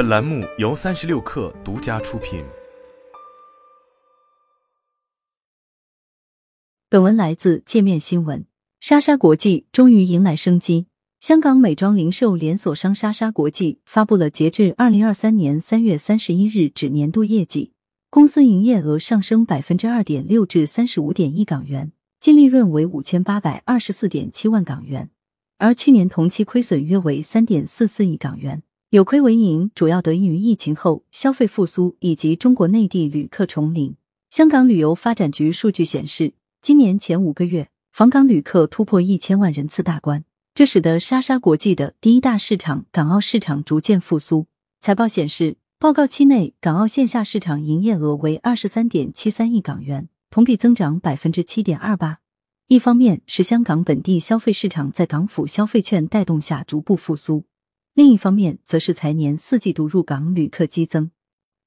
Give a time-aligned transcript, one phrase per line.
[0.00, 2.42] 本栏目由三十六氪独家出品。
[6.88, 8.46] 本文来自界面新闻。
[8.80, 10.86] 莎莎国际终于迎来生机。
[11.20, 17.74] 香港美妆零售连锁商莎莎国际发布了截至二零二三年三月三十一日止年度业绩，
[18.08, 25.10] 公司营业额上升百分之二点六至三十五点一港元，净利润为五千八百二十四点七万港元，
[25.58, 28.62] 而去年同期亏损约为三点四四亿港元。
[28.90, 33.94] 有亏为盈，主要得益于疫情后消费复苏以及中国内地旅客重临。
[34.30, 40.24] 香港旅游发展局数据显示，今年前五个月访港旅客突破一千万人次大关。
[40.54, 44.48] 这使得莎莎国际的第一大市场港澳市场逐渐复苏。
[44.80, 52.18] 财报显示，报告期内港澳线下市场营业额为二十三点七三亿港元，同比增长百分之七点二八。
[52.66, 57.44] 一方面是香港本地消费市场在港府消费券带动下逐步复苏，
[58.00, 61.10] 另一方面则是财年四季度入港旅客激增，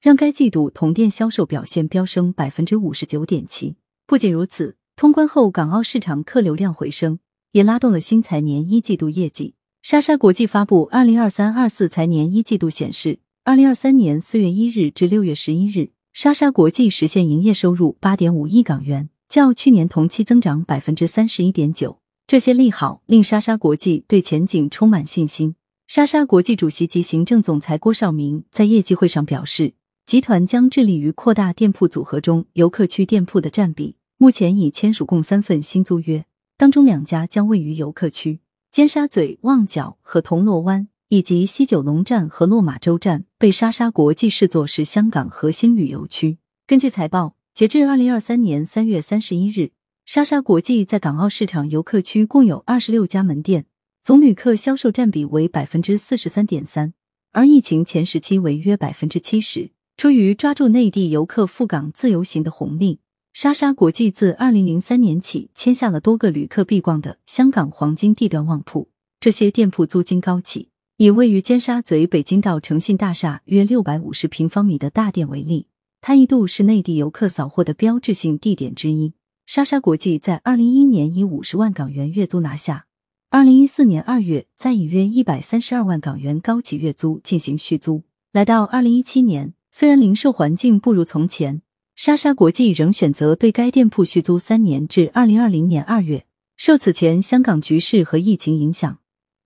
[0.00, 3.76] 让该季度同店销售表现飙升百分之五十九点七。
[4.06, 7.18] 不仅如此，通关后港澳市场客流量回升。
[7.50, 9.56] 也拉动了新财年一季度业绩。
[9.82, 21.98] 莎莎国际发布二零二三二四财年一季度显示，二零二三年四月一日至六月十一日，莎莎国际实现营业收入八点五亿港元，较去年同期增长百分之三十一点九。
[22.26, 25.56] 这些利好令莎莎国际对前景充满信心。
[25.94, 29.74] 莎莎国际主席及行政总裁郭少明在业绩会上表示，
[30.06, 36.24] 集团将致力于扩大店铺组合中游客区店铺的占比，目前已签署共三份新租约。
[36.56, 46.38] 当中两家将位于游客区，尖沙咀、旺角和铜锣湾，以及西九龙站和落马洲站被莎莎国际视作是香港核心旅游区。
[46.66, 49.72] 根据财报，截至二零二三年三月三十一日，
[50.06, 53.66] 莎莎国际在港澳市场游客区共有二十六家门店，
[54.04, 56.92] 总旅客销售占比为百分之四十三点三，
[57.30, 59.70] 而疫情前时期为约百分之七十。
[59.96, 62.98] 出于抓住内地游客赴港自由行的红利。
[63.32, 68.88] 莎莎国际自二零零三年起签下了多个旅客必逛的香港黄金地段旺铺，
[69.20, 70.70] 这些店铺租金高企。
[70.96, 75.68] 以位于尖沙咀北京道诚信大厦约六百五十平方米的大店为例，
[76.00, 79.12] 它一度是内地游客扫货的标志性地点之一。
[79.46, 82.86] 莎莎国际在二零一一年以五十万港元月租拿下，
[83.34, 88.02] 二零一四年二月再以约一百三十二万港元高企月租进行续租。
[88.30, 91.62] 来到二零一七年，虽然零售环境不如从前。
[91.96, 96.26] 莎莎国际仍选择对该店铺续租三年，至二零二零年二月。
[96.58, 98.98] 受此前香港局势和疫情影响，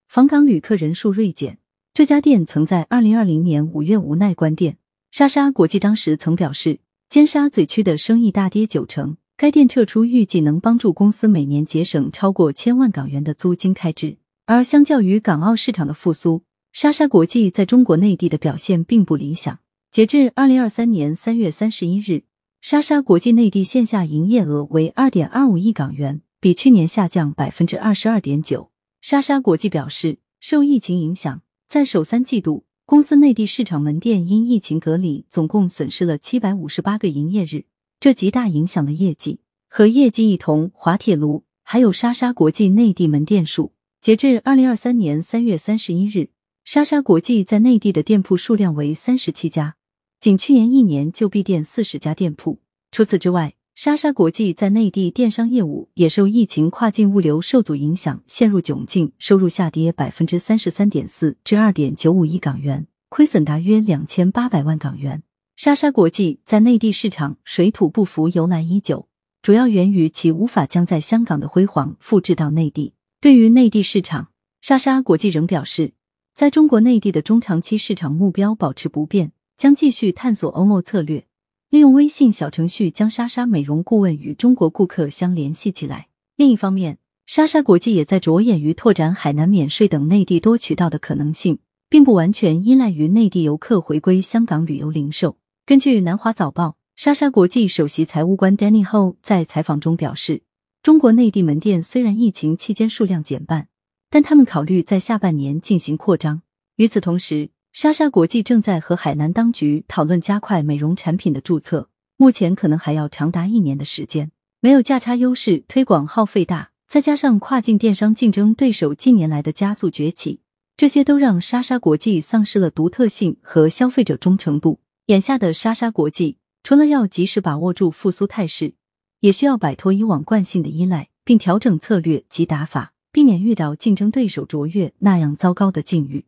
[0.08, 1.58] 访港旅客人数锐减，
[1.94, 4.78] 这家店曾在二零二零年五月无奈关店。
[5.12, 14.16] 莎莎国际当时曾表示，尖沙咀区的生意大跌九成，该店撤出预计能帮助公司每年节省超过千万港元的租金开支。
[14.46, 16.42] 而相较于港澳市场的复苏，
[16.72, 19.58] 莎莎国际在中国内地的表现并不理想。
[19.90, 22.24] 截至二零二三年三月三十一日。
[22.62, 28.70] 莎莎国际内地线下营业额为二点二五亿港元，比去年下降百分之二十二点九。
[29.02, 37.66] 莎莎国际表示，受疫情影响，在首三季度，公司内地市场门店因疫情隔离，总共损失了七百五十八个营业日，
[38.06, 39.40] 这极大影响了业绩。
[39.68, 43.72] 和业绩一同，滑铁卢还有莎莎国际内地门店数。
[44.00, 46.30] 截至二零二三年三月三十一日，
[46.64, 49.74] 莎莎国际在内地的店铺数量为三十七家。
[50.20, 52.60] 仅去年一年就闭店四十家店铺。
[52.92, 65.24] 除此之外，莎莎国际在内地电商业务也受疫情跨境物流受阻影响，陷入窘境，收入下跌百分之三十三点四至二点九五亿港元，亏损达约两千八百万港元。
[65.56, 69.08] 莎莎国际在内地市场水土不服由来已久，
[69.40, 72.92] 主要源于其无法将在香港的辉煌复制到内地。
[73.22, 74.28] 对于内地市场，
[74.60, 75.94] 莎莎国际仍表示，
[76.34, 79.32] 在中国内地的中长期市场目标保持不变。
[79.56, 81.26] 将继续探索 OMO 策略，
[81.70, 86.08] 利用微信小程序将莎莎美容顾问与中国顾客相联系起来。
[86.36, 95.38] 另一方面，莎莎国际也在着眼于拓展海南免税等内地多渠道的可能性，并不完全依赖于内地游客回归香港旅游零售。
[95.66, 100.44] 根据南华早报，莎莎国际首席财务官 Danny Ho 在采访中表示，
[100.80, 103.66] 中国内地门店虽然疫情期间数量减半，
[104.08, 106.42] 但他们考虑在下半年进行扩张。
[106.76, 114.30] 与此同时，莎莎国际正在和海南当局讨论加快美容产品的注册，目前可能还要长达一年的时间。
[114.60, 120.42] 没有价差优势，推广耗费大，再加上跨境电商竞争对手近年来的加速崛起，
[120.76, 124.78] 这些都让莎莎国际丧失了独特性和消费者忠诚度。
[125.06, 128.74] 眼下的莎莎国际，除了要及时把握住复苏态势，
[129.20, 136.25] 也需要摆脱以往惯性的依赖，并调整策略及打法，避免遇到竞争对手卓越那样糟糕的境遇。